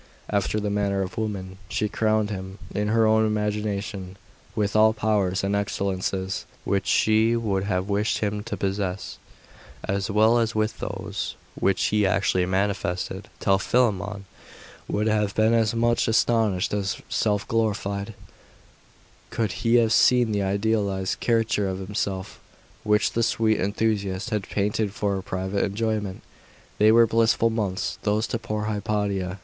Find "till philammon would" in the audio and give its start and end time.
13.39-15.05